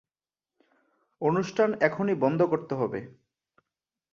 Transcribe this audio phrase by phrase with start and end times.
[1.21, 2.99] অনুষ্ঠান এখনই বন্ধ করতে হবে।